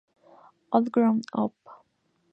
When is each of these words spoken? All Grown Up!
All 0.71 0.81
Grown 0.85 1.21
Up! 1.33 1.53